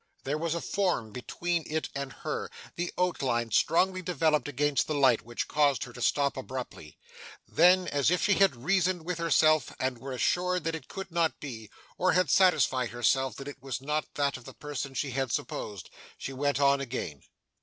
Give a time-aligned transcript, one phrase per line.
[0.23, 5.21] There was a form between it and her, the outline strongly developed against the light,
[5.21, 6.97] which caused her to stop abruptly.
[7.47, 11.39] Then, as if she had reasoned with herself and were assured that it could not
[11.39, 11.69] be,
[11.99, 15.87] or had satisfied herself that it was not that of the person she had supposed,
[16.17, 17.21] she went on again.